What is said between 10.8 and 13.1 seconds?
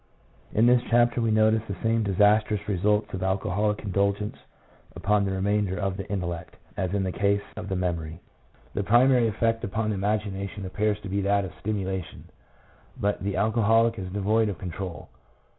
to be INTELLECT (NOT INCLUDING MEMORY). 103 that of stimulation,